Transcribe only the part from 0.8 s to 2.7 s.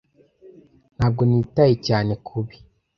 ntabwo nitaye cyane kubi